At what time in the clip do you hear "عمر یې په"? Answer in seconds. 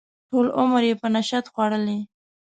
0.59-1.07